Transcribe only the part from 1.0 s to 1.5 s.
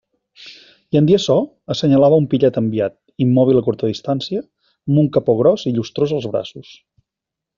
dir açò,